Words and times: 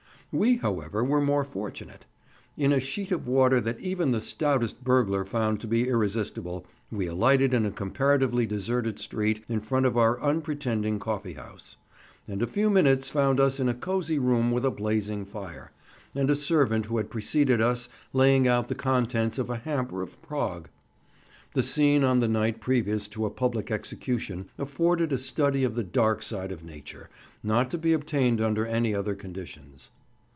We, 0.33 0.55
however, 0.55 1.03
were 1.03 1.19
more 1.19 1.43
fortunate. 1.43 2.05
In 2.55 2.71
a 2.71 2.79
sheet 2.79 3.11
of 3.11 3.27
water 3.27 3.59
that 3.59 3.81
even 3.81 4.11
the 4.11 4.21
stoutest 4.21 4.81
burglar 4.81 5.25
found 5.25 5.59
to 5.59 5.67
be 5.67 5.89
irresistible, 5.89 6.65
we 6.89 7.05
alighted 7.07 7.53
in 7.53 7.65
a 7.65 7.71
comparatively 7.71 8.45
deserted 8.45 8.97
street 8.97 9.43
in 9.49 9.59
front 9.59 9.85
of 9.85 9.97
our 9.97 10.21
unpretending 10.21 10.99
coffee 10.99 11.33
house; 11.33 11.75
and 12.29 12.41
a 12.41 12.47
few 12.47 12.69
minutes 12.69 13.09
found 13.09 13.41
us 13.41 13.59
in 13.59 13.67
a 13.67 13.73
cosy 13.73 14.17
room 14.19 14.53
with 14.53 14.63
a 14.63 14.71
blazing 14.71 15.25
fire, 15.25 15.73
and 16.15 16.29
a 16.29 16.35
servant 16.37 16.85
who 16.85 16.95
had 16.95 17.11
preceded 17.11 17.59
us 17.59 17.89
laying 18.13 18.47
out 18.47 18.69
the 18.69 18.73
contents 18.75 19.37
of 19.37 19.49
a 19.49 19.57
hamper 19.57 20.01
of 20.01 20.21
prog. 20.21 20.69
The 21.51 21.61
scene 21.63 22.05
on 22.05 22.21
the 22.21 22.29
night 22.29 22.61
previous 22.61 23.09
to 23.09 23.25
a 23.25 23.29
public 23.29 23.69
execution 23.69 24.47
afforded 24.57 25.11
a 25.11 25.17
study 25.17 25.65
of 25.65 25.75
the 25.75 25.83
dark 25.83 26.23
side 26.23 26.53
of 26.53 26.63
nature, 26.63 27.09
not 27.43 27.69
to 27.71 27.77
be 27.77 27.91
obtained 27.91 28.39
under 28.39 28.65
any 28.65 28.95
other 28.95 29.13
conditions. 29.13 29.89